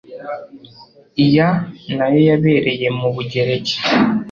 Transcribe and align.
iya 1.25 1.49
nayo 1.95 2.19
yabereye 2.29 2.87
mu 2.99 3.07
bugereki 3.13 3.75